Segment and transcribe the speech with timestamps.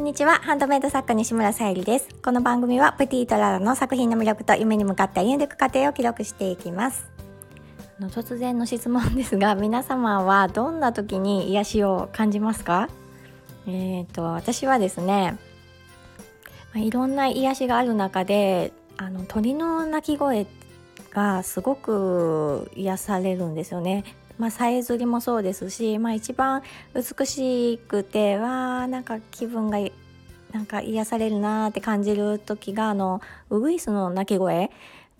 [0.00, 0.36] んにちは。
[0.36, 2.08] ハンドメイド作家西村さゆりです。
[2.22, 7.10] この番組はプティートララの作品の魅力と夢に向かって歩んでいく過程を記録していきます。
[7.98, 12.88] あの突然の質問ですが 皆様はどんな時に癒しを感じますか？
[13.66, 15.36] えーと、私はですね
[16.74, 20.46] いろんな癒しがある中であの鳥の鳴き声
[21.10, 24.04] がすごく癒されるんですよね。
[24.40, 26.62] まあ、さえずりもそうですし、まあ、一番
[26.94, 29.78] 美しくてわなんか気分が
[30.50, 34.70] なんか癒されるなって感じる時があのウグイスの鳴き声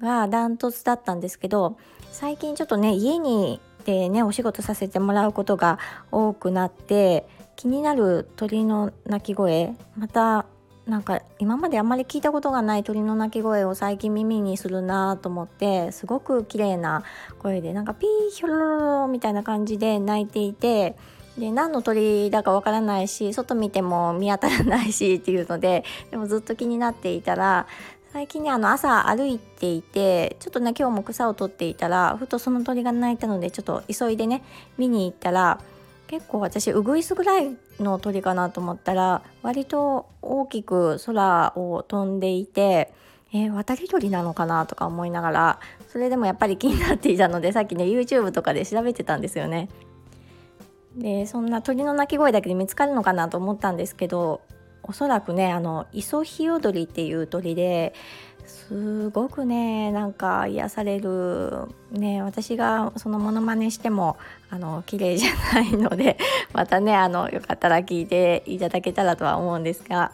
[0.00, 1.76] がダントツだったんですけど
[2.10, 5.78] 最近ちょっとね家にでねお仕事させてもらうことが
[6.10, 10.46] 多くなって気になる鳥の鳴き声また
[10.90, 17.04] なんか今まであんまり聞いたことがない鳥の鳴き声を最近耳にするなと思ってすごく綺麗な
[17.38, 20.96] 声でなんかピーヒョロロロみたいな感じで鳴いていて
[21.38, 27.68] で何の鳥だかわからないし外見ても見当たらないしっていうのででもずっと気になっていたら
[28.12, 34.42] 最近ねあの朝歩いていてちょっとね今日も草を取っていたらふとその鳥が鳴いたのでちょっと急いでね
[34.76, 35.60] 見に行ったら
[36.10, 42.92] 結構私ウグイスぐらいの鳥かなと思ったら割と大きく空を飛んでいて
[43.32, 49.68] えー、渡り鳥なのかなとか思いながらそれでもやっぱり気になっていたので さっきね YouTube とかで調べてたんですよね。
[50.96, 54.40] でそんな鳥の鳴き声だけで見つかるのかなと思ったんですけど
[54.82, 57.94] おそらくねあのイソヒヨドリっていう鳥で
[58.50, 61.68] すごくねなんか癒される。
[61.90, 64.16] ね私がそのモノマネしても
[64.48, 66.18] あの綺麗じゃないので
[66.52, 70.12] またねあのよかったら聞いていただけたらとは思うんですが。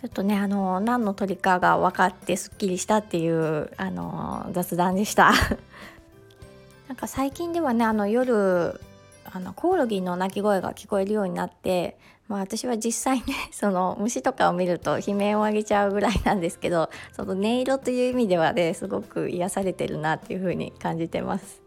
[0.00, 5.32] ちょっとねあの何の鳥かが分かってすっきりしたっていうあの雑談でした。
[6.88, 8.80] なんか最近ではねあの夜
[9.24, 11.96] あのコオロギの鳴き声が聞こえるようになって
[12.28, 21.60] まあ、私は実際ね その虫とかを見ると悲鳴を上げちゃうぐらいなんですけど その音色という意味ではねすごく癒されてるなっていう風に感じてます。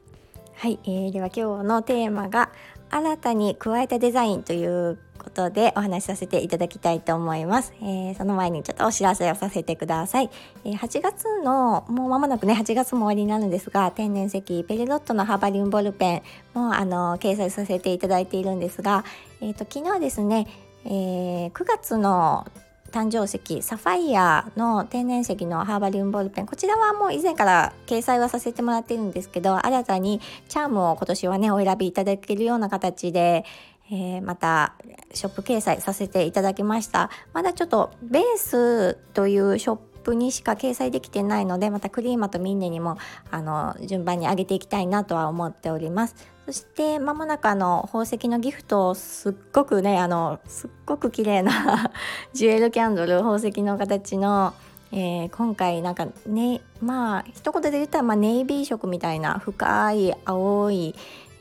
[0.56, 2.52] はい、えー、では今日のテーマが
[2.90, 4.98] 新たに加えたデザインという
[5.36, 10.30] ことでお話しさせていただきたいと思います、えー、その前にちょっとお知らせをさせてください、
[10.64, 16.22] えー、8月のもう間もなくね8月も終わりになるんですが天然石ペリロットのハーバリウムボールペン
[16.54, 19.04] もあの掲載させていただいているんですが、
[19.42, 20.48] えーと、昨日ですね、
[20.86, 22.48] えー、9月の
[22.92, 33.44] 誕生石サファイアの天然石のハーバリウムボールペンこちらはもう以前から掲載はさせてもらっているんですけど新たにチャームを今年はねお選びいただけるような形で、
[33.92, 34.74] えー、また
[35.14, 37.10] ショップ掲載させていただきました。
[37.34, 42.98] まだちょっとベースというショップにしか掲載できてないのでまたクリーマとミンネにも
[43.32, 46.16] あの順番に上げていきたいなとは思っております。
[46.46, 51.92] そしてまもなくあの宝石のギフトをすっごくねあのすっごく綺麗な
[52.34, 54.54] ジュエルキャンドル宝石の形の
[54.92, 60.96] えー、今回なんかねまあ一言で言ったら、まあ、ネイビー色みたいな深い青い、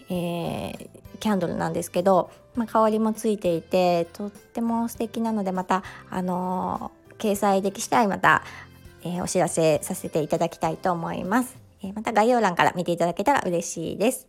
[0.09, 0.89] えー、
[1.21, 8.43] キャンドルなんですけど、まあ、香りもついていてとっても素敵なのでまたあのー、掲載でき次第また、
[9.03, 14.27] えー、お知らせさせていただきたいと思います、えまた概要欄から見ていただけたら嬉しいです。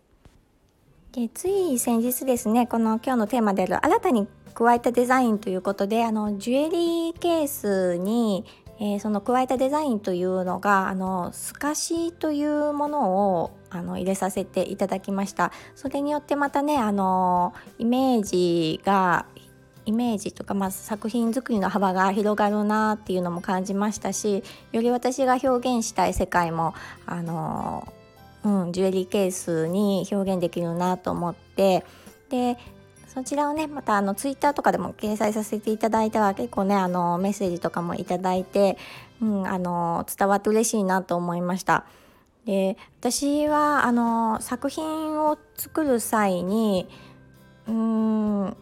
[1.12, 8.46] でつい先日ですねこの今日のテーマである新たに加えたデザインということであのジュエリーケースに、
[8.80, 15.52] えー、その加えたデザインというのがあの透かしというものをあの入れさせていただきました。
[15.76, 19.26] それによってまたねあのイメージが
[19.86, 26.74] イメージとか、まあ、作品作りの幅が広がるなっていうのも感じましたしより私が表現したい世界も
[27.06, 27.88] あの
[28.46, 31.84] うん、ジュエリーケースに表現できるなと思って
[32.30, 32.58] で
[33.16, 38.78] そちらをねまたあのツイッターとかでも掲載させていただいたら結構ねあのメッセージとかもいただいて、
[39.22, 41.86] うん、あの伝わって嬉しいなと思いました。
[42.46, 46.88] で私はあの作品を作る際に
[47.68, 48.58] うん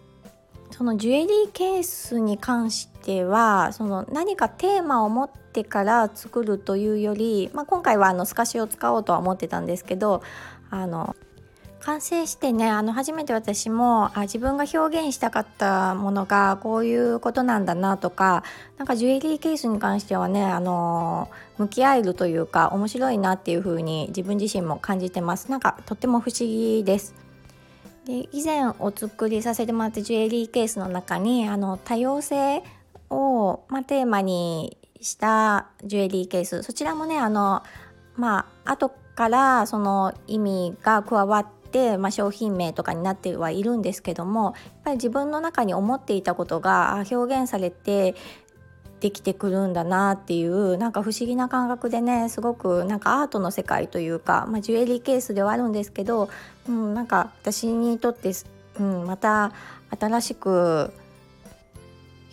[0.71, 10.23] そのジュエリーケースに関してはその何かテーマを持ってから作るというより、まあ、今回はあの透かしを使おうとは思ってたんですけど
[10.69, 11.15] あの
[11.85, 18.43] 完成してねあの初めて私もあ自分が表現したかったものがこういうことなんだなとか
[18.77, 25.51] なんかジュエリーケースに関してはねあの向き合えるというか面白いなっていう風に自分自身も感じてます。
[25.51, 27.15] なんかとっても不思議です。
[28.05, 32.63] で以前お作りさせてもらったジュエリーケースの中にあの多様性
[33.09, 36.63] を、まあ、テーマにしたジュエリーケース。
[36.63, 37.61] そちらもねあの
[38.15, 41.62] まあ後からその意味が加わって、
[41.97, 44.53] まあ、商品名とかになってはいるんですけどもやっ
[44.83, 48.15] ぱり自分の中に思っていたことが表現されて
[48.99, 56.29] できてくるんだなっていうなんか不思議な感覚でねすごくなんかアートの世界というか、まあ、ジュエリーケースではあるんですけど、
[56.69, 58.31] うん、なんか私にとって、
[58.79, 59.51] うん、また
[59.99, 60.93] 新しく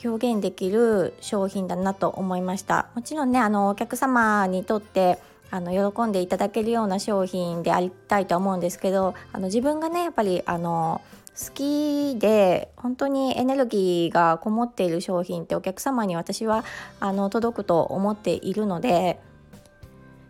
[0.05, 2.87] 表現できる商品だなと思いました。
[2.95, 5.19] もちろんねあのお客様にとって
[5.51, 11.01] あの喜んでいただけるような商品でありたいと思うんですけどあの自分がねやっぱりあの
[11.39, 16.65] 好きで本当にエネルギーがこもっている商品ってお客様に私は
[17.01, 19.19] あの届くと思っているので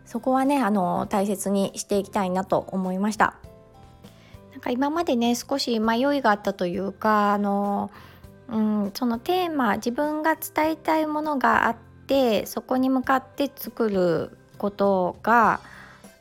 [0.05, 3.35] そこはねあの大切にしていきたいなと思いました。
[4.51, 7.89] なんか今までね少し迷いがあったというかあの
[8.51, 11.75] うん、そのテーマ自分が伝えたいものがあっ
[12.05, 15.59] てそこに向かって作ることが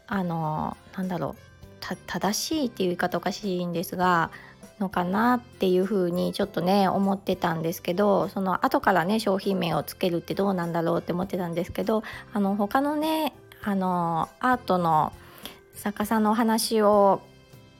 [0.07, 4.31] あのなんだろう正しいっていう言い方おかしいんですが
[4.79, 12.03] のかなっていうふうにちょっとね思ってたんですけどその後からね商品名をつけるってどうなんだろうって思ってたんですけど
[12.33, 15.13] あの他のねあのアートの
[15.75, 17.21] 作家さんのお話を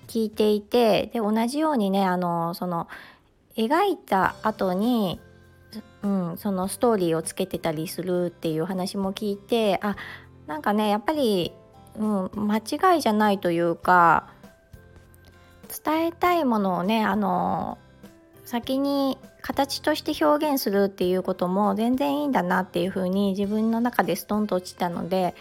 [0.09, 2.87] 聞いていてで同じようにねあのその
[3.57, 5.21] 描いた後に、
[6.03, 9.97] うん、そのストーリーをつけてたりするっていう話も聞いてあ
[10.51, 11.53] なんかねやっぱり、
[11.97, 14.27] うん、間違いじゃないというか
[15.85, 17.79] 伝えたいものをねあの
[18.45, 25.37] 先に形として表現するっていうことも全然いいんだなっていうふうに自分の中でストンと落ちたので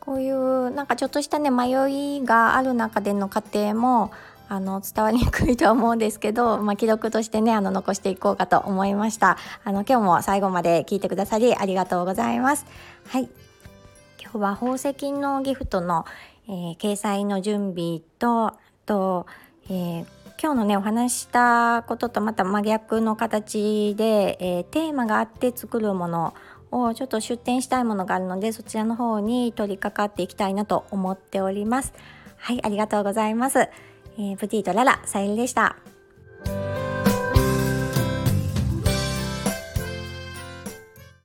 [0.00, 4.10] こういうなんかちょっとしたね迷いがある中での過程も
[4.48, 9.36] あの伝わりにくいとは思うんですけど、まあ、記録としてねあの残していこうかと思いました。
[9.64, 12.64] あの今日も最後まで聞いてくださりありがとうございます。
[13.08, 13.41] はい。
[14.32, 16.06] 今日は宝石のギフトの、
[16.48, 19.26] えー、掲載の準備とあと、
[19.66, 20.06] えー、
[20.40, 26.34] 今日のねお話したこととまた真逆の形で、えー、テーマがあって作るもの
[26.70, 31.92] をちょっと出展したいものがあるのでそちらの方に取り掛かっていきたいなと思っております
[32.38, 33.68] はいありがとうございます
[34.18, 35.81] えー、プティとララ、さゆりでした。